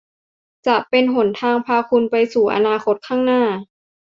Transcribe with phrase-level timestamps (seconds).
[0.67, 3.43] จะเป็นหนทางพาคุณไปสู่อนาคตข้างหน้า